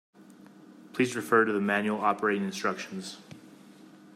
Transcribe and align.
Please 0.93 1.15
refer 1.15 1.45
to 1.45 1.53
the 1.53 1.61
manual 1.61 2.01
operating 2.03 2.43
instructions 2.43 3.19